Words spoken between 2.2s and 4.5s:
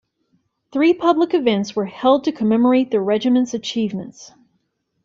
to commemorate the regiment's achievements.